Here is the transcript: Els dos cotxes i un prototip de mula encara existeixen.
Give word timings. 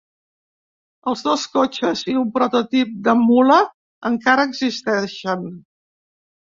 Els 1.11 1.21
dos 1.27 1.43
cotxes 1.57 2.03
i 2.15 2.17
un 2.23 2.33
prototip 2.39 2.97
de 3.11 3.17
mula 3.23 3.61
encara 4.13 4.51
existeixen. 4.53 5.49